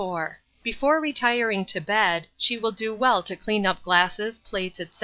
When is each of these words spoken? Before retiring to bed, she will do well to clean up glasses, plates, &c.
Before 0.63 0.99
retiring 0.99 1.63
to 1.65 1.79
bed, 1.79 2.27
she 2.35 2.57
will 2.57 2.71
do 2.71 2.91
well 2.91 3.21
to 3.21 3.35
clean 3.35 3.67
up 3.67 3.83
glasses, 3.83 4.39
plates, 4.39 4.79
&c. 4.91 4.99